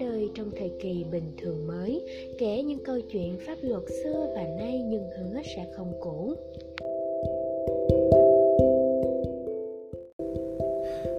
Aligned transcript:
ra 0.00 0.06
đời 0.06 0.30
trong 0.34 0.50
thời 0.58 0.72
kỳ 0.80 1.04
bình 1.12 1.32
thường 1.42 1.66
mới, 1.66 2.06
kể 2.38 2.62
những 2.62 2.84
câu 2.84 3.00
chuyện 3.12 3.38
pháp 3.46 3.56
luật 3.62 3.82
xưa 4.02 4.26
và 4.34 4.42
nay 4.58 4.82
nhưng 4.86 5.02
hứa 5.02 5.40
sẽ 5.56 5.66
không 5.76 5.92
cũ. 6.00 6.34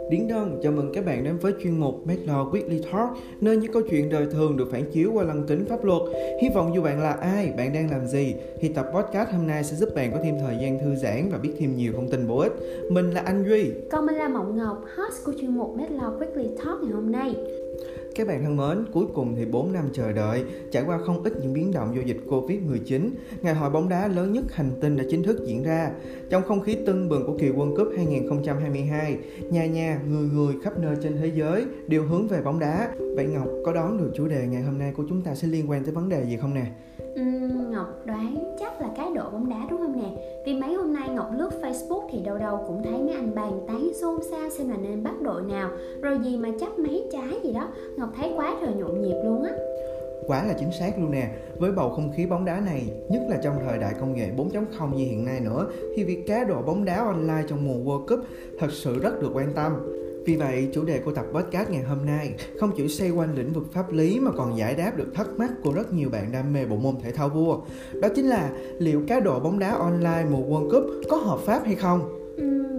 Điển 0.09 0.27
Đông 0.27 0.59
chào 0.63 0.71
mừng 0.71 0.91
các 0.93 1.05
bạn 1.05 1.23
đến 1.23 1.37
với 1.37 1.53
chuyên 1.63 1.79
mục 1.79 2.07
Medlaw 2.07 2.51
Weekly 2.51 2.81
Talk, 2.91 3.09
nơi 3.41 3.57
những 3.57 3.71
câu 3.71 3.81
chuyện 3.89 4.09
đời 4.09 4.25
thường 4.31 4.57
được 4.57 4.67
phản 4.71 4.91
chiếu 4.91 5.11
qua 5.13 5.23
lăng 5.23 5.43
kính 5.47 5.65
pháp 5.65 5.83
luật. 5.83 6.01
Hy 6.41 6.49
vọng 6.55 6.71
dù 6.75 6.81
bạn 6.81 7.01
là 7.01 7.11
ai, 7.11 7.53
bạn 7.57 7.73
đang 7.73 7.91
làm 7.91 8.07
gì, 8.07 8.35
thì 8.59 8.69
tập 8.69 8.85
podcast 8.93 9.29
hôm 9.29 9.47
nay 9.47 9.63
sẽ 9.63 9.75
giúp 9.75 9.89
bạn 9.95 10.11
có 10.11 10.19
thêm 10.23 10.35
thời 10.39 10.55
gian 10.61 10.79
thư 10.79 10.95
giãn 10.95 11.29
và 11.31 11.37
biết 11.37 11.51
thêm 11.59 11.75
nhiều 11.75 11.93
thông 11.95 12.09
tin 12.09 12.27
bổ 12.27 12.39
ích. 12.39 12.53
Mình 12.89 13.11
là 13.11 13.21
Anh 13.21 13.45
Duy. 13.49 13.71
Còn 13.91 14.05
mình 14.05 14.15
là 14.15 14.27
Mộng 14.27 14.57
Ngọc, 14.57 14.83
host 14.97 15.25
của 15.25 15.33
chuyên 15.41 15.51
mục 15.51 15.77
Medlaw 15.77 16.19
Weekly 16.19 16.47
Talk 16.57 16.81
ngày 16.81 16.91
hôm 16.91 17.11
nay. 17.11 17.35
Các 18.15 18.27
bạn 18.27 18.43
thân 18.43 18.57
mến, 18.57 18.85
cuối 18.93 19.05
cùng 19.13 19.35
thì 19.35 19.45
4 19.45 19.73
năm 19.73 19.85
chờ 19.93 20.11
đợi, 20.11 20.43
trải 20.71 20.83
qua 20.87 20.97
không 21.05 21.23
ít 21.23 21.33
những 21.41 21.53
biến 21.53 21.71
động 21.73 21.95
do 21.95 22.01
dịch 22.01 22.17
Covid-19, 22.27 23.09
ngày 23.41 23.53
hội 23.53 23.69
bóng 23.69 23.89
đá 23.89 24.07
lớn 24.07 24.33
nhất 24.33 24.53
hành 24.53 24.71
tinh 24.81 24.97
đã 24.97 25.03
chính 25.09 25.23
thức 25.23 25.45
diễn 25.45 25.63
ra. 25.63 25.91
Trong 26.29 26.43
không 26.43 26.61
khí 26.61 26.77
tưng 26.85 27.09
bừng 27.09 27.25
của 27.25 27.37
kỳ 27.39 27.49
World 27.49 27.75
Cup 27.75 27.87
2022, 27.95 29.17
nhà 29.49 29.65
nhà, 29.65 29.99
người 30.07 30.29
người 30.29 30.55
khắp 30.63 30.79
nơi 30.79 30.95
trên 31.03 31.17
thế 31.17 31.31
giới 31.35 31.65
đều 31.87 32.03
hướng 32.03 32.27
về 32.27 32.41
bóng 32.41 32.59
đá. 32.59 32.89
Vậy 33.15 33.25
Ngọc 33.25 33.47
có 33.65 33.73
đoán 33.73 33.97
được 33.97 34.11
chủ 34.15 34.27
đề 34.27 34.47
ngày 34.47 34.61
hôm 34.61 34.79
nay 34.79 34.93
của 34.97 35.03
chúng 35.09 35.21
ta 35.21 35.35
sẽ 35.35 35.47
liên 35.47 35.69
quan 35.69 35.83
tới 35.83 35.93
vấn 35.93 36.09
đề 36.09 36.25
gì 36.25 36.37
không 36.37 36.53
nè? 36.53 36.65
Ngọc 37.75 38.05
đoán 38.05 38.55
chắc 38.59 38.81
là 38.81 38.89
cái 38.95 39.11
độ 39.15 39.29
bóng 39.29 39.49
đá 39.49 39.67
đúng 39.69 39.79
không 39.79 40.01
nè 40.01 40.41
Vì 40.45 40.53
mấy 40.53 40.73
hôm 40.73 40.93
nay 40.93 41.09
Ngọc 41.09 41.27
lướt 41.37 41.49
Facebook 41.61 42.07
thì 42.11 42.19
đâu 42.19 42.37
đâu 42.37 42.63
cũng 42.67 42.83
thấy 42.83 43.01
mấy 43.01 43.15
anh 43.15 43.35
bàn 43.35 43.59
tán 43.67 43.91
xôn 44.01 44.19
xao 44.31 44.49
xem 44.49 44.69
là 44.69 44.77
nên 44.77 45.03
bắt 45.03 45.21
đội 45.21 45.41
nào 45.41 45.69
Rồi 46.01 46.19
gì 46.23 46.37
mà 46.37 46.49
chắc 46.59 46.79
mấy 46.79 47.07
trái 47.11 47.39
gì 47.43 47.53
đó 47.53 47.67
Ngọc 47.97 48.04
thấy 48.17 48.31
quá 48.35 48.55
trời 48.61 48.73
nhộn 48.73 49.01
nhịp 49.01 49.15
luôn 49.25 49.43
á 49.43 49.51
Quá 50.27 50.43
là 50.43 50.53
chính 50.59 50.71
xác 50.79 50.99
luôn 50.99 51.11
nè 51.11 51.29
Với 51.59 51.71
bầu 51.71 51.89
không 51.89 52.11
khí 52.15 52.25
bóng 52.25 52.45
đá 52.45 52.59
này 52.59 52.89
Nhất 53.09 53.21
là 53.29 53.37
trong 53.43 53.55
thời 53.67 53.77
đại 53.77 53.93
công 53.99 54.15
nghệ 54.15 54.29
4.0 54.37 54.95
như 54.95 55.05
hiện 55.05 55.25
nay 55.25 55.39
nữa 55.39 55.67
Thì 55.95 56.03
việc 56.03 56.23
cá 56.27 56.43
độ 56.43 56.61
bóng 56.61 56.85
đá 56.85 56.97
online 56.97 57.43
trong 57.49 57.65
mùa 57.65 57.75
World 57.83 58.05
Cup 58.07 58.19
Thật 58.59 58.71
sự 58.71 58.99
rất 58.99 59.21
được 59.21 59.31
quan 59.33 59.53
tâm 59.53 59.73
vì 60.25 60.35
vậy, 60.35 60.69
chủ 60.73 60.83
đề 60.83 60.99
của 60.99 61.11
tập 61.11 61.25
podcast 61.33 61.69
ngày 61.69 61.83
hôm 61.83 62.05
nay 62.05 62.35
không 62.59 62.71
chỉ 62.77 62.87
xoay 62.87 63.09
quanh 63.09 63.35
lĩnh 63.35 63.53
vực 63.53 63.73
pháp 63.73 63.91
lý 63.91 64.19
mà 64.19 64.31
còn 64.31 64.57
giải 64.57 64.75
đáp 64.75 64.91
được 64.97 65.07
thắc 65.13 65.27
mắc 65.37 65.51
của 65.63 65.71
rất 65.71 65.93
nhiều 65.93 66.09
bạn 66.09 66.31
đam 66.31 66.53
mê 66.53 66.65
bộ 66.65 66.75
môn 66.75 66.95
thể 67.03 67.11
thao 67.11 67.29
vua. 67.29 67.59
Đó 68.01 68.07
chính 68.15 68.25
là 68.25 68.49
liệu 68.79 69.01
cá 69.07 69.19
độ 69.19 69.39
bóng 69.39 69.59
đá 69.59 69.71
online 69.71 70.25
mùa 70.31 70.39
World 70.39 70.71
Cup 70.71 71.09
có 71.09 71.17
hợp 71.17 71.39
pháp 71.39 71.61
hay 71.65 71.75
không? 71.75 72.24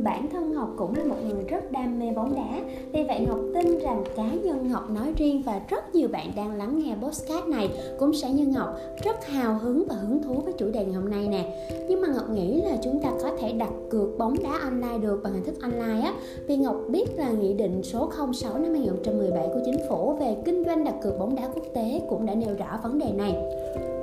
Bản 0.05 0.28
thân 0.33 0.52
Ngọc 0.52 0.70
cũng 0.77 0.94
là 0.94 1.05
một 1.05 1.16
người 1.28 1.44
rất 1.48 1.72
đam 1.72 1.98
mê 1.98 2.12
bóng 2.12 2.34
đá. 2.34 2.61
Vì 2.92 3.05
vậy 3.08 3.27
Ngọc 3.28 3.39
tin 3.55 3.78
rằng 3.78 4.05
cá 4.16 4.28
nhân 4.44 4.69
Ngọc 4.70 4.91
nói 4.91 5.12
riêng 5.16 5.42
và 5.47 5.61
rất 5.69 5.94
nhiều 5.94 6.08
bạn 6.08 6.33
đang 6.36 6.58
lắng 6.58 6.78
nghe 6.78 6.94
podcast 7.02 7.47
này 7.47 7.69
cũng 7.98 8.14
sẽ 8.14 8.30
như 8.30 8.47
Ngọc, 8.47 8.69
rất 9.05 9.27
hào 9.27 9.58
hứng 9.58 9.84
và 9.89 9.94
hứng 9.94 10.22
thú 10.22 10.34
với 10.44 10.52
chủ 10.52 10.70
đề 10.70 10.84
ngày 10.84 10.94
hôm 10.94 11.11
nay 11.11 11.28
nè. 11.28 11.69
Nhưng 11.89 12.00
mà 12.00 12.08
Ngọc 12.08 12.30
nghĩ 12.30 12.62
là 12.62 12.77
chúng 12.84 13.02
ta 13.02 13.11
có 13.22 13.30
thể 13.41 13.52
đặt 13.52 13.70
cược 13.91 14.19
bóng 14.19 14.34
đá 14.42 14.58
online 14.62 14.98
được 14.98 15.20
bằng 15.22 15.33
hình 15.33 15.44
thức 15.44 15.62
online 15.62 16.00
á. 16.00 16.14
Vì 16.47 16.56
Ngọc 16.56 16.77
biết 16.89 17.05
là 17.17 17.30
Nghị 17.30 17.55
định 17.55 17.83
số 17.83 18.11
06 18.33 18.58
năm 18.58 18.74
2017 18.74 19.48
của 19.48 19.61
Chính 19.64 19.78
phủ 19.89 20.12
về 20.20 20.36
kinh 20.44 20.64
doanh 20.64 20.84
đặt 20.84 20.94
cược 21.02 21.19
bóng 21.19 21.34
đá 21.34 21.48
quốc 21.55 21.64
tế 21.74 22.00
cũng 22.11 22.27
đã 22.27 22.34
nêu 22.34 22.55
rõ 22.58 22.80
vấn 22.83 22.98
đề 22.98 23.12
này. 23.12 23.36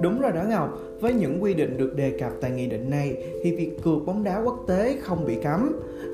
Đúng 0.04 0.22
rồi 0.22 0.32
đó 0.32 0.44
Ngọc, 0.50 0.80
với 1.00 1.14
những 1.14 1.44
quy 1.44 1.54
định 1.54 1.78
được 1.78 1.96
đề 1.96 2.18
cập 2.20 2.32
tại 2.42 2.52
nghị 2.52 2.68
định 2.68 2.90
này 2.90 3.18
thì 3.44 3.56
việc 3.56 3.84
cược 3.84 4.06
bóng 4.06 4.24
đá 4.24 4.42
quốc 4.46 4.64
tế 4.68 4.98
không 5.02 5.26
bị 5.26 5.36
cấm. 5.44 5.72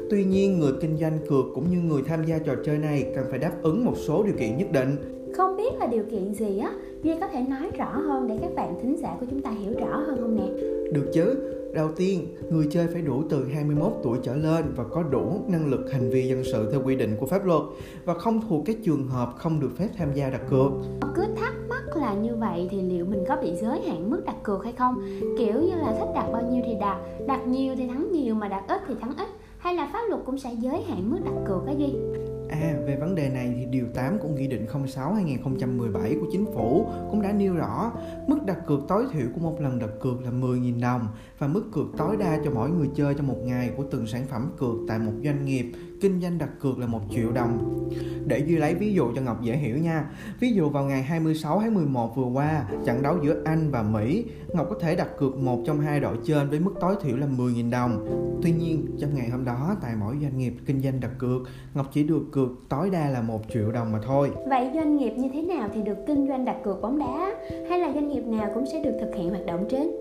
Tuy 0.09 0.23
nhiên, 0.23 0.59
người 0.59 0.73
kinh 0.81 0.97
doanh 0.97 1.19
cược 1.29 1.45
cũng 1.55 1.71
như 1.71 1.77
người 1.81 2.01
tham 2.05 2.25
gia 2.25 2.37
trò 2.37 2.53
chơi 2.65 2.77
này 2.77 3.11
cần 3.15 3.25
phải 3.29 3.39
đáp 3.39 3.51
ứng 3.61 3.85
một 3.85 3.93
số 3.97 4.23
điều 4.23 4.33
kiện 4.39 4.57
nhất 4.57 4.71
định. 4.71 4.95
Không 5.33 5.57
biết 5.57 5.73
là 5.79 5.87
điều 5.87 6.03
kiện 6.11 6.33
gì 6.33 6.59
á, 6.59 6.71
Duy 7.03 7.15
có 7.19 7.27
thể 7.27 7.41
nói 7.41 7.71
rõ 7.77 7.97
hơn 8.07 8.27
để 8.27 8.37
các 8.41 8.55
bạn 8.55 8.79
thính 8.81 8.95
giả 8.97 9.17
của 9.19 9.25
chúng 9.29 9.41
ta 9.41 9.51
hiểu 9.51 9.73
rõ 9.79 9.97
hơn 9.97 10.17
không 10.21 10.35
nè? 10.35 10.63
Được 10.93 11.11
chứ, 11.13 11.35
Đầu 11.73 11.91
tiên, 11.95 12.27
người 12.49 12.67
chơi 12.71 12.87
phải 12.93 13.01
đủ 13.01 13.23
từ 13.29 13.47
21 13.53 13.93
tuổi 14.03 14.17
trở 14.23 14.35
lên 14.35 14.65
và 14.75 14.83
có 14.83 15.03
đủ 15.03 15.41
năng 15.47 15.67
lực 15.67 15.91
hành 15.91 16.09
vi 16.09 16.27
dân 16.27 16.43
sự 16.43 16.69
theo 16.71 16.81
quy 16.85 16.95
định 16.95 17.15
của 17.19 17.25
pháp 17.25 17.45
luật 17.45 17.61
và 18.05 18.13
không 18.13 18.41
thuộc 18.49 18.63
các 18.65 18.75
trường 18.83 19.07
hợp 19.07 19.33
không 19.37 19.59
được 19.59 19.69
phép 19.77 19.87
tham 19.97 20.13
gia 20.13 20.29
đặt 20.29 20.41
cược. 20.49 20.71
Cứ 21.15 21.23
thắc 21.35 21.53
mắc 21.89 22.01
là 22.01 22.13
như 22.13 22.35
vậy 22.35 22.67
thì 22.71 22.81
liệu 22.81 23.05
mình 23.05 23.23
có 23.27 23.37
bị 23.41 23.55
giới 23.61 23.81
hạn 23.81 24.09
mức 24.09 24.21
đặt 24.25 24.35
cược 24.43 24.63
hay 24.63 24.73
không? 24.73 24.95
Kiểu 25.37 25.61
như 25.61 25.75
là 25.75 25.95
thích 25.99 26.09
đặt 26.15 26.29
bao 26.33 26.41
nhiêu 26.51 26.61
thì 26.65 26.75
đặt, 26.79 26.97
đặt 27.27 27.47
nhiều 27.47 27.75
thì 27.77 27.87
thắng 27.87 28.11
nhiều 28.11 28.35
mà 28.35 28.47
đặt 28.47 28.63
ít 28.67 28.81
thì 28.87 28.95
thắng 29.01 29.17
ít 29.17 29.27
hay 29.57 29.75
là 29.75 29.89
pháp 29.93 30.01
luật 30.09 30.21
cũng 30.25 30.37
sẽ 30.37 30.53
giới 30.53 30.83
hạn 30.83 31.11
mức 31.11 31.17
đặt 31.25 31.41
cược 31.47 31.61
cái 31.65 31.75
gì? 31.75 31.95
À, 32.49 32.73
về 32.85 32.95
vấn 32.95 33.15
đề 33.15 33.29
này 33.29 33.53
thì 33.57 33.65
điều 33.65 33.85
8 33.93 34.19
của 34.19 34.27
Nghị 34.27 34.47
định 34.47 34.65
06-2017 34.65 36.19
của 36.19 36.27
Chính 36.31 36.45
phủ 36.45 36.87
cũng 37.09 37.21
đã 37.21 37.31
nêu 37.31 37.55
rõ 37.55 37.91
mức 38.27 38.37
đặt 38.45 38.57
cược 38.67 38.79
tối 38.87 39.05
thiểu 39.11 39.27
của 39.33 39.39
một 39.39 39.61
lần 39.61 39.79
đặt 39.79 39.89
cược 40.01 40.21
là 40.23 40.31
10.000 40.31 40.81
đồng 40.81 41.07
và 41.39 41.47
mức 41.47 41.63
cược 41.71 41.87
tối 41.97 42.17
đa 42.17 42.39
cho 42.45 42.51
mỗi 42.51 42.69
người 42.69 42.87
chơi 42.95 43.13
trong 43.13 43.27
một 43.27 43.37
ngày 43.43 43.71
của 43.77 43.83
từng 43.91 44.07
sản 44.07 44.25
phẩm 44.29 44.51
cược 44.57 44.75
tại 44.87 44.99
một 44.99 45.13
doanh 45.23 45.45
nghiệp 45.45 45.71
kinh 46.01 46.21
doanh 46.21 46.37
đặt 46.37 46.49
cược 46.59 46.79
là 46.79 46.87
một 46.87 47.01
triệu 47.11 47.31
đồng. 47.31 47.79
Để 48.25 48.39
Duy 48.39 48.57
lấy 48.57 48.73
ví 48.73 48.93
dụ 48.93 49.11
cho 49.15 49.21
Ngọc 49.21 49.41
dễ 49.41 49.55
hiểu 49.55 49.77
nha. 49.77 50.05
Ví 50.39 50.51
dụ 50.51 50.69
vào 50.69 50.83
ngày 50.83 51.03
26 51.03 51.59
tháng 51.59 51.73
11 51.73 52.15
vừa 52.15 52.25
qua, 52.25 52.63
trận 52.85 53.01
đấu 53.01 53.15
giữa 53.23 53.41
Anh 53.45 53.71
và 53.71 53.83
Mỹ, 53.83 54.25
Ngọc 54.53 54.67
có 54.69 54.75
thể 54.79 54.95
đặt 54.95 55.07
cược 55.17 55.37
một 55.37 55.59
trong 55.65 55.79
hai 55.79 55.99
đội 55.99 56.17
trên 56.25 56.49
với 56.49 56.59
mức 56.59 56.71
tối 56.79 56.95
thiểu 57.01 57.17
là 57.17 57.27
10.000 57.27 57.69
đồng. 57.69 58.05
Tuy 58.43 58.51
nhiên, 58.51 58.85
trong 58.99 59.15
ngày 59.15 59.29
hôm 59.29 59.45
đó, 59.45 59.75
tại 59.81 59.93
mỗi 59.99 60.15
doanh 60.21 60.37
nghiệp 60.37 60.53
kinh 60.65 60.81
doanh 60.81 60.99
đặt 60.99 61.11
cược, 61.17 61.41
Ngọc 61.73 61.85
chỉ 61.93 62.03
được 62.03 62.23
cược 62.31 62.49
tối 62.69 62.89
đa 62.89 63.09
là 63.09 63.21
một 63.21 63.41
triệu 63.53 63.71
đồng 63.71 63.91
mà 63.91 63.99
thôi. 64.05 64.31
Vậy 64.49 64.69
doanh 64.73 64.97
nghiệp 64.97 65.13
như 65.17 65.29
thế 65.33 65.41
nào 65.41 65.69
thì 65.73 65.81
được 65.81 65.97
kinh 66.07 66.27
doanh 66.27 66.45
đặt 66.45 66.57
cược 66.63 66.81
bóng 66.81 66.99
đá? 66.99 67.31
Hay 67.69 67.79
là 67.79 67.93
doanh 67.93 68.09
nghiệp 68.09 68.21
nào 68.21 68.51
cũng 68.53 68.65
sẽ 68.65 68.83
được 68.83 68.97
thực 69.01 69.11
hiện 69.15 69.29
hoạt 69.29 69.45
động 69.45 69.67
trên? 69.69 69.98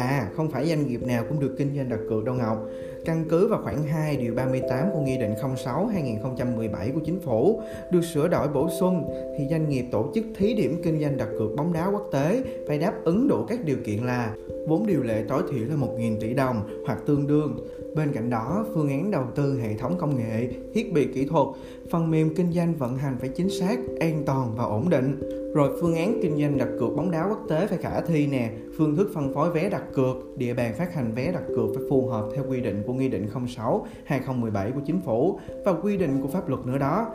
À, 0.00 0.30
không 0.36 0.50
phải 0.50 0.68
doanh 0.68 0.86
nghiệp 0.86 1.02
nào 1.02 1.24
cũng 1.28 1.40
được 1.40 1.54
kinh 1.58 1.76
doanh 1.76 1.88
đặt 1.88 1.98
cược 2.08 2.24
đâu 2.24 2.34
Ngọc. 2.34 2.66
Căn 3.04 3.24
cứ 3.30 3.48
vào 3.48 3.60
khoản 3.62 3.76
2 3.88 4.16
điều 4.16 4.34
38 4.34 4.90
của 4.92 5.00
Nghị 5.00 5.18
định 5.18 5.34
06-2017 5.64 6.92
của 6.94 7.00
Chính 7.04 7.20
phủ 7.20 7.62
được 7.92 8.04
sửa 8.04 8.28
đổi 8.28 8.48
bổ 8.48 8.68
sung 8.80 9.12
thì 9.38 9.44
doanh 9.50 9.68
nghiệp 9.68 9.84
tổ 9.92 10.12
chức 10.14 10.24
thí 10.36 10.54
điểm 10.54 10.80
kinh 10.84 11.00
doanh 11.00 11.16
đặt 11.16 11.28
cược 11.38 11.56
bóng 11.56 11.72
đá 11.72 11.86
quốc 11.86 12.08
tế 12.12 12.42
phải 12.68 12.78
đáp 12.78 12.92
ứng 13.04 13.28
đủ 13.28 13.44
các 13.48 13.64
điều 13.64 13.76
kiện 13.84 13.98
là 14.04 14.34
vốn 14.68 14.86
điều 14.86 15.02
lệ 15.02 15.24
tối 15.28 15.42
thiểu 15.50 15.68
là 15.68 15.76
1.000 15.76 16.20
tỷ 16.20 16.34
đồng 16.34 16.82
hoặc 16.86 16.98
tương 17.06 17.26
đương. 17.26 17.66
Bên 17.94 18.12
cạnh 18.12 18.30
đó, 18.30 18.64
phương 18.74 18.88
án 18.88 19.10
đầu 19.10 19.24
tư 19.34 19.60
hệ 19.60 19.74
thống 19.74 19.96
công 19.98 20.16
nghệ, 20.16 20.48
thiết 20.74 20.92
bị 20.92 21.08
kỹ 21.14 21.24
thuật, 21.24 21.46
phần 21.90 22.10
mềm 22.10 22.34
kinh 22.34 22.52
doanh 22.52 22.74
vận 22.74 22.96
hành 22.96 23.16
phải 23.20 23.28
chính 23.28 23.50
xác, 23.50 23.78
an 24.00 24.22
toàn 24.26 24.54
và 24.56 24.64
ổn 24.64 24.88
định 24.90 25.20
rồi 25.54 25.78
phương 25.80 25.94
án 25.94 26.18
kinh 26.22 26.40
doanh 26.40 26.58
đặt 26.58 26.68
cược 26.80 26.96
bóng 26.96 27.10
đá 27.10 27.26
quốc 27.28 27.40
tế 27.48 27.66
phải 27.66 27.78
khả 27.78 28.00
thi 28.00 28.26
nè, 28.26 28.50
phương 28.76 28.96
thức 28.96 29.10
phân 29.14 29.34
phối 29.34 29.50
vé 29.50 29.70
đặt 29.70 29.82
cược, 29.94 30.16
địa 30.36 30.54
bàn 30.54 30.74
phát 30.74 30.94
hành 30.94 31.12
vé 31.14 31.32
đặt 31.32 31.42
cược 31.48 31.74
phải 31.74 31.84
phù 31.90 32.06
hợp 32.06 32.28
theo 32.34 32.44
quy 32.48 32.60
định 32.60 32.82
của 32.86 32.92
Nghị 32.92 33.08
định 33.08 33.28
06 33.48 33.86
2017 34.04 34.70
của 34.70 34.80
Chính 34.86 35.00
phủ 35.00 35.38
và 35.64 35.72
quy 35.72 35.96
định 35.96 36.22
của 36.22 36.28
pháp 36.28 36.48
luật 36.48 36.66
nữa 36.66 36.78
đó. 36.78 37.06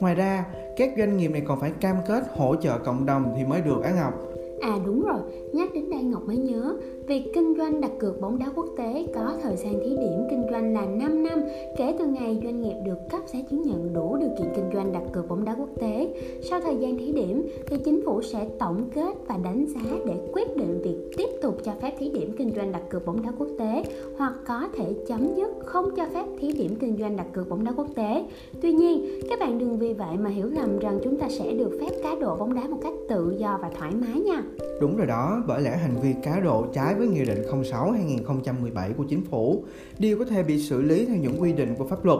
Ngoài 0.00 0.14
ra, 0.14 0.44
các 0.76 0.90
doanh 0.98 1.16
nghiệp 1.16 1.28
này 1.28 1.42
còn 1.46 1.60
phải 1.60 1.72
cam 1.80 1.96
kết 2.08 2.24
hỗ 2.36 2.56
trợ 2.56 2.78
cộng 2.78 3.06
đồng 3.06 3.34
thì 3.36 3.44
mới 3.44 3.60
được 3.60 3.82
án 3.82 3.96
Ngọc. 3.96 4.14
À 4.60 4.78
đúng 4.86 5.04
rồi, 5.04 5.20
nhắc 5.52 5.74
đến 5.74 5.90
đây 5.90 6.02
Ngọc 6.02 6.22
mới 6.26 6.36
nhớ 6.36 6.76
Việc 7.06 7.30
kinh 7.34 7.54
doanh 7.58 7.80
đặt 7.80 7.90
cược 7.98 8.20
bóng 8.20 8.38
đá 8.38 8.46
quốc 8.54 8.66
tế 8.76 9.06
có 9.14 9.38
thời 9.42 9.56
gian 9.56 9.72
thí 9.72 9.90
điểm 9.90 10.25
doanh 10.56 10.74
là 10.74 10.84
5 10.84 11.24
năm 11.24 11.42
kể 11.76 11.94
từ 11.98 12.06
ngày 12.06 12.40
doanh 12.44 12.62
nghiệp 12.62 12.74
được 12.84 12.98
cấp 13.10 13.20
giấy 13.32 13.44
chứng 13.50 13.62
nhận 13.62 13.92
đủ 13.92 14.16
điều 14.20 14.30
kiện 14.38 14.46
kinh 14.56 14.70
doanh 14.74 14.92
đặt 14.92 15.02
cược 15.12 15.28
bóng 15.28 15.44
đá 15.44 15.54
quốc 15.58 15.68
tế. 15.80 16.14
Sau 16.50 16.60
thời 16.60 16.76
gian 16.76 16.98
thí 16.98 17.12
điểm 17.12 17.46
thì 17.66 17.76
chính 17.84 18.02
phủ 18.04 18.22
sẽ 18.22 18.48
tổng 18.58 18.88
kết 18.94 19.14
và 19.28 19.36
đánh 19.44 19.66
giá 19.66 19.80
để 20.06 20.14
quyết 20.32 20.56
định 20.56 20.82
việc 20.82 21.16
tiếp 21.16 21.28
tục 21.42 21.58
cho 21.64 21.72
phép 21.82 21.92
thí 21.98 22.10
điểm 22.10 22.34
kinh 22.38 22.52
doanh 22.56 22.72
đặt 22.72 22.82
cược 22.90 23.06
bóng 23.06 23.22
đá 23.22 23.32
quốc 23.38 23.48
tế 23.58 23.84
hoặc 24.18 24.32
có 24.46 24.68
thể 24.76 24.94
chấm 25.08 25.34
dứt 25.36 25.50
không 25.64 25.90
cho 25.96 26.06
phép 26.14 26.24
thí 26.40 26.52
điểm 26.52 26.76
kinh 26.80 26.96
doanh 26.98 27.16
đặt 27.16 27.26
cược 27.32 27.48
bóng 27.48 27.64
đá 27.64 27.72
quốc 27.76 27.88
tế. 27.94 28.24
Tuy 28.62 28.72
nhiên, 28.72 29.20
các 29.30 29.38
bạn 29.40 29.58
đừng 29.58 29.78
vì 29.78 29.92
vậy 29.92 30.16
mà 30.16 30.30
hiểu 30.30 30.46
lầm 30.46 30.78
rằng 30.78 30.98
chúng 31.04 31.16
ta 31.18 31.28
sẽ 31.28 31.52
được 31.52 31.78
phép 31.80 31.96
cá 32.02 32.14
độ 32.20 32.36
bóng 32.36 32.54
đá 32.54 32.62
một 32.68 32.78
cách 32.82 32.94
tự 33.08 33.34
do 33.38 33.58
và 33.62 33.70
thoải 33.78 33.92
mái 33.94 34.20
nha. 34.20 34.42
Đúng 34.80 34.96
rồi 34.96 35.06
đó, 35.06 35.42
bởi 35.46 35.62
lẽ 35.62 35.76
hành 35.76 35.94
vi 36.02 36.14
cá 36.22 36.40
độ 36.40 36.66
trái 36.72 36.94
với 36.94 37.08
Nghị 37.08 37.24
định 37.24 37.42
06-2017 37.50 38.92
của 38.96 39.04
Chính 39.08 39.24
phủ 39.24 39.64
điều 39.98 40.18
có 40.18 40.24
thể 40.24 40.42
bị 40.46 40.58
xử 40.58 40.82
lý 40.82 41.06
theo 41.06 41.16
những 41.16 41.42
quy 41.42 41.52
định 41.52 41.74
của 41.78 41.86
pháp 41.86 42.04
luật. 42.04 42.18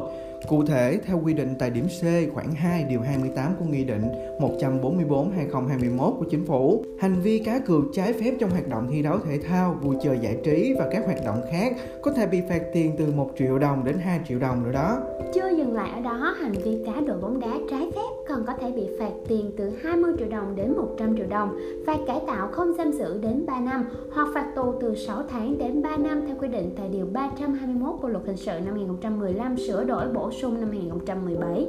Cụ 0.49 0.65
thể, 0.65 0.99
theo 1.07 1.21
quy 1.25 1.35
định 1.35 1.55
tại 1.59 1.71
điểm 1.71 1.87
C 1.87 2.35
khoảng 2.35 2.53
2 2.53 2.85
điều 2.85 3.01
28 3.01 3.53
của 3.59 3.65
Nghị 3.65 3.85
định 3.85 4.03
144-2021 4.39 6.19
của 6.19 6.25
Chính 6.31 6.47
phủ, 6.47 6.85
hành 7.01 7.15
vi 7.15 7.39
cá 7.39 7.59
cược 7.59 7.85
trái 7.93 8.13
phép 8.13 8.35
trong 8.41 8.51
hoạt 8.51 8.69
động 8.69 8.89
thi 8.91 9.03
đấu 9.03 9.19
thể 9.19 9.39
thao, 9.49 9.79
vui 9.83 9.97
chơi 10.03 10.19
giải 10.23 10.37
trí 10.45 10.75
và 10.79 10.89
các 10.93 11.05
hoạt 11.05 11.19
động 11.25 11.41
khác 11.51 11.77
có 12.03 12.13
thể 12.13 12.27
bị 12.27 12.41
phạt 12.49 12.63
tiền 12.73 12.93
từ 12.99 13.07
1 13.13 13.31
triệu 13.39 13.59
đồng 13.59 13.85
đến 13.85 13.99
2 13.99 14.21
triệu 14.29 14.39
đồng 14.39 14.65
nữa 14.65 14.73
đó. 14.73 14.99
Chưa 15.35 15.49
dừng 15.57 15.75
lại 15.75 15.91
ở 15.95 16.01
đó, 16.01 16.35
hành 16.41 16.53
vi 16.53 16.79
cá 16.87 17.01
độ 17.01 17.15
bóng 17.23 17.41
đá 17.41 17.59
trái 17.71 17.91
phép 17.95 18.16
còn 18.37 18.47
có 18.47 18.55
thể 18.61 18.73
bị 18.73 18.89
phạt 18.99 19.11
tiền 19.29 19.51
từ 19.57 19.71
20 19.83 20.13
triệu 20.19 20.29
đồng 20.29 20.57
đến 20.57 20.77
100 20.77 21.17
triệu 21.17 21.27
đồng, 21.27 21.59
phạt 21.87 21.99
cải 22.07 22.21
tạo 22.27 22.49
không 22.53 22.73
giam 22.79 22.93
giữ 22.93 23.19
đến 23.23 23.47
3 23.47 23.61
năm 23.61 23.85
hoặc 24.13 24.29
phạt 24.35 24.53
tù 24.57 24.75
từ 24.81 24.95
6 24.95 25.23
tháng 25.31 25.59
đến 25.59 25.83
3 25.83 25.97
năm 25.97 26.23
theo 26.27 26.37
quy 26.41 26.49
định 26.49 26.71
tại 26.77 26.89
Điều 26.89 27.07
321 27.13 27.95
Bộ 28.03 28.09
Luật 28.09 28.27
Hình 28.27 28.37
sự 28.37 28.53
năm 28.65 28.75
2015 28.75 29.57
sửa 29.57 29.85
đổi 29.85 30.09
bổ 30.09 30.31
sung 30.33 30.61
năm 30.61 30.71
2017. 30.71 31.67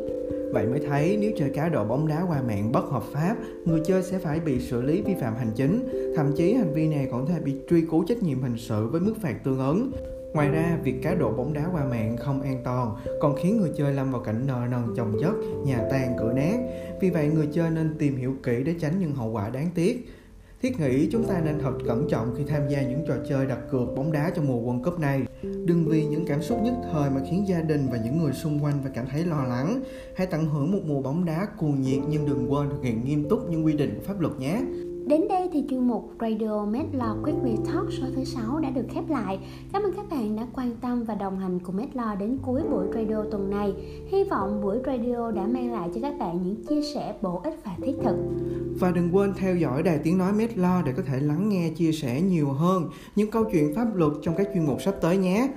Vậy 0.53 0.67
mới 0.67 0.79
thấy 0.79 1.17
nếu 1.21 1.31
chơi 1.37 1.49
cá 1.49 1.69
độ 1.69 1.83
bóng 1.83 2.07
đá 2.07 2.25
qua 2.29 2.41
mạng 2.47 2.71
bất 2.71 2.85
hợp 2.85 3.03
pháp, 3.03 3.35
người 3.65 3.81
chơi 3.85 4.03
sẽ 4.03 4.19
phải 4.19 4.39
bị 4.39 4.59
xử 4.59 4.81
lý 4.81 5.01
vi 5.01 5.13
phạm 5.21 5.35
hành 5.35 5.51
chính, 5.55 5.87
thậm 6.15 6.31
chí 6.35 6.53
hành 6.53 6.73
vi 6.73 6.87
này 6.87 7.07
còn 7.11 7.25
có 7.25 7.33
thể 7.33 7.39
bị 7.39 7.55
truy 7.69 7.81
cứu 7.91 8.03
trách 8.07 8.23
nhiệm 8.23 8.41
hình 8.41 8.57
sự 8.57 8.87
với 8.87 9.01
mức 9.01 9.13
phạt 9.21 9.43
tương 9.43 9.59
ứng. 9.59 9.91
Ngoài 10.37 10.49
ra, 10.49 10.77
việc 10.83 11.01
cá 11.01 11.15
độ 11.15 11.31
bóng 11.31 11.53
đá 11.53 11.69
qua 11.71 11.83
mạng 11.83 12.17
không 12.17 12.41
an 12.41 12.61
toàn 12.63 12.95
còn 13.21 13.35
khiến 13.35 13.57
người 13.57 13.71
chơi 13.77 13.93
lâm 13.93 14.11
vào 14.11 14.21
cảnh 14.21 14.47
nợ 14.47 14.67
nần 14.71 14.83
chồng 14.97 15.17
chất, 15.21 15.33
nhà 15.65 15.87
tan 15.91 16.15
cửa 16.19 16.33
nát. 16.33 16.57
Vì 17.01 17.09
vậy, 17.09 17.27
người 17.27 17.47
chơi 17.53 17.71
nên 17.71 17.95
tìm 17.97 18.17
hiểu 18.17 18.35
kỹ 18.43 18.63
để 18.65 18.75
tránh 18.79 18.99
những 18.99 19.15
hậu 19.15 19.31
quả 19.31 19.49
đáng 19.49 19.69
tiếc. 19.75 20.13
Thiết 20.61 20.79
nghĩ 20.79 21.09
chúng 21.11 21.23
ta 21.23 21.41
nên 21.45 21.59
thật 21.59 21.73
cẩn 21.85 22.07
trọng 22.09 22.35
khi 22.37 22.43
tham 22.47 22.61
gia 22.69 22.81
những 22.81 23.05
trò 23.07 23.13
chơi 23.29 23.45
đặt 23.45 23.59
cược 23.71 23.95
bóng 23.95 24.11
đá 24.11 24.31
trong 24.35 24.47
mùa 24.47 24.61
World 24.61 24.83
Cup 24.83 24.99
này. 24.99 25.21
Đừng 25.41 25.85
vì 25.85 26.05
những 26.05 26.25
cảm 26.27 26.41
xúc 26.41 26.59
nhất 26.63 26.73
thời 26.91 27.09
mà 27.09 27.21
khiến 27.29 27.47
gia 27.47 27.61
đình 27.61 27.87
và 27.91 27.97
những 28.03 28.17
người 28.23 28.33
xung 28.33 28.63
quanh 28.63 28.79
phải 28.83 28.91
cảm 28.95 29.05
thấy 29.11 29.25
lo 29.25 29.43
lắng. 29.43 29.81
Hãy 30.15 30.27
tận 30.27 30.45
hưởng 30.45 30.71
một 30.71 30.81
mùa 30.85 31.01
bóng 31.01 31.25
đá 31.25 31.47
cuồng 31.57 31.81
nhiệt 31.81 31.99
nhưng 32.09 32.25
đừng 32.25 32.53
quên 32.53 32.69
thực 32.69 32.83
hiện 32.83 33.05
nghiêm 33.05 33.29
túc 33.29 33.49
những 33.49 33.65
quy 33.65 33.73
định 33.73 33.95
của 33.95 34.01
pháp 34.05 34.21
luật 34.21 34.33
nhé. 34.39 34.61
Đến 35.07 35.27
đây 35.29 35.49
thì 35.53 35.63
chuyên 35.69 35.87
mục 35.87 36.11
Radio 36.19 36.65
Medlaw 36.65 37.23
Quickly 37.23 37.55
Talk 37.65 37.91
số 37.91 38.07
thứ 38.15 38.23
6 38.23 38.59
đã 38.59 38.69
được 38.69 38.85
khép 38.89 39.09
lại. 39.09 39.39
Cảm 39.73 39.83
ơn 39.83 39.93
các 39.95 40.05
bạn 40.09 40.35
đã 40.35 40.47
quan 40.53 40.75
tâm 40.81 41.03
và 41.03 41.15
đồng 41.15 41.39
hành 41.39 41.59
cùng 41.59 41.77
Medlaw 41.77 42.17
đến 42.17 42.37
cuối 42.45 42.61
buổi 42.71 42.87
radio 42.95 43.23
tuần 43.31 43.49
này. 43.49 43.73
Hy 44.07 44.23
vọng 44.23 44.61
buổi 44.61 44.77
radio 44.85 45.31
đã 45.31 45.47
mang 45.47 45.73
lại 45.73 45.89
cho 45.95 46.01
các 46.01 46.19
bạn 46.19 46.39
những 46.43 46.65
chia 46.65 46.81
sẻ 46.93 47.15
bổ 47.21 47.41
ích 47.43 47.59
và 47.65 47.71
thiết 47.81 47.93
thực. 48.03 48.15
Và 48.79 48.91
đừng 48.91 49.15
quên 49.15 49.33
theo 49.37 49.55
dõi 49.55 49.83
đài 49.83 49.99
tiếng 50.03 50.17
nói 50.17 50.33
Medlaw 50.33 50.83
để 50.83 50.91
có 50.97 51.03
thể 51.05 51.19
lắng 51.19 51.49
nghe, 51.49 51.69
chia 51.69 51.91
sẻ 51.91 52.21
nhiều 52.21 52.47
hơn 52.47 52.89
những 53.15 53.31
câu 53.31 53.43
chuyện 53.51 53.75
pháp 53.75 53.95
luật 53.95 54.11
trong 54.21 54.35
các 54.37 54.47
chuyên 54.53 54.65
mục 54.65 54.81
sắp 54.81 54.95
tới 55.01 55.17
nhé. 55.17 55.49